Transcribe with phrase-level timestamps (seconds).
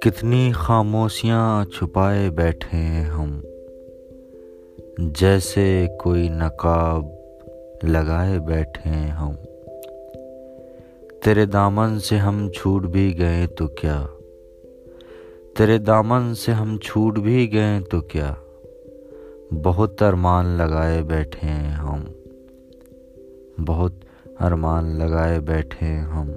[0.00, 3.40] کتنی خاموشیاں چھپائے بیٹھے ہیں ہم۔
[4.98, 7.04] جیسے کوئی نقاب
[7.82, 9.34] لگائے بیٹھے ہیں ہم۔
[11.24, 14.06] تیرے دامن سے ہم چھوٹ بھی گئے تو کیا؟
[15.56, 18.34] تیرے دامن سے ہم چھوٹ بھی گئے تو کیا؟
[19.62, 22.04] بہت ارمان لگائے بیٹھے ہیں ہم۔
[23.66, 23.92] بہت
[24.40, 26.30] ارمان لگائے بیٹھے ہم۔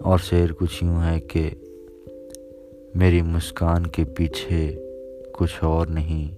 [0.00, 1.50] اور شعر کچھ یوں ہے کہ
[2.94, 4.76] میری مسکان کے پیچھے
[5.32, 6.34] کچھ اور نہیں۔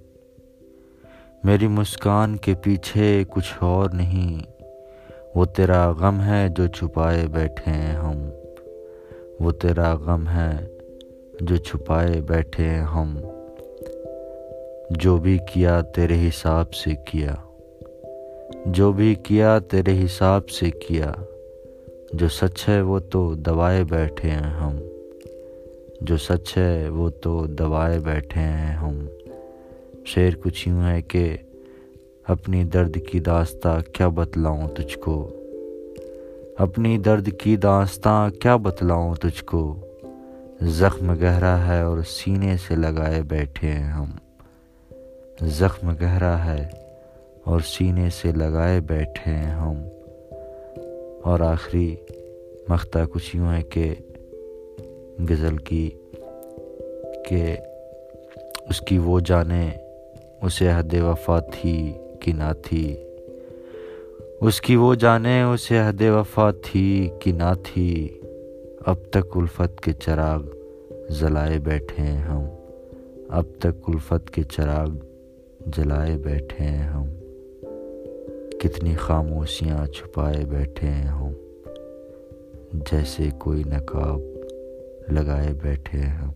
[1.45, 4.63] میری مسکان کے پیچھے کچھ اور نہیں۔
[5.35, 8.29] وہ تیرا غم ہے جو چھپائے بیٹھے ہیں ہم۔
[9.41, 10.67] وہ تیرا غم ہے
[11.41, 13.19] جو چھپائے بیٹھے ہیں ہم۔
[14.91, 17.35] جو بھی کیا تیرے حساب سے کیا۔
[18.67, 21.13] جو بھی کیا تیرے حساب سے کیا۔
[22.13, 24.77] جو سچ ہے وہ تو دوائے بیٹھے ہیں ہم۔
[26.01, 29.07] جو سچ ہے وہ تو دوائے بیٹھے ہیں ہم۔
[30.07, 31.37] شعر کچھ یوں ہے کہ
[32.29, 35.31] اپنی درد کی داستہ کیا بتلاؤں تجھ کو۔
[36.59, 39.81] اپنی درد کی داستہ کیا بتلاؤں تجھ کو۔
[40.63, 44.11] زخم گہرا ہے اور سینے سے لگائے بیٹھے ہیں ہم۔
[45.43, 46.69] زخم گہرا ہے
[47.45, 49.75] اور سینے سے لگائے بیٹھے ہیں ہم۔
[51.23, 51.97] اور آخری
[52.69, 53.95] مختہ کچھ یوں ہے کہ
[55.31, 55.91] غزل کی
[57.29, 57.57] کہ
[58.69, 59.71] اس کی وہ جانے
[60.43, 62.97] اسے حد وفا تھی کہ نہ تھی۔
[64.41, 68.21] اس کی وہ جانے اسے حد وفا تھی کہ نہ تھی۔
[68.87, 70.43] اب تک الفت کے چراغ
[71.09, 72.45] جلائے بیٹھے ہیں ہم۔
[73.29, 74.89] اب تک الفت کے چراغ
[75.67, 77.22] جلائے بیٹھے ہیں ہم۔
[78.63, 81.33] کتنی خاموشیاں چھپائے بیٹھے ہیں ہم
[82.73, 84.21] جیسے کوئی نقاب
[85.09, 86.31] لگائے بیٹھے ہیں ہم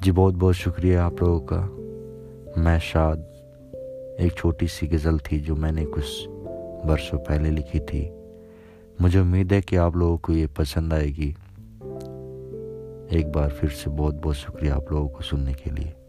[0.00, 1.66] جی بہت بہت شکریہ آپ لوگوں کا۔
[2.56, 3.16] میں شاد
[4.18, 6.28] ایک چھوٹی سی غزل تھی جو میں نے کچھ
[6.86, 8.10] برسوں پہلے لکھی تھی۔
[9.00, 11.32] مجھے امید ہے کہ آپ لوگوں کو یہ پسند آئے گی۔
[13.08, 16.01] ایک بار پھر سے بہت بہت شکریہ آپ لوگوں کو سننے کے لیے۔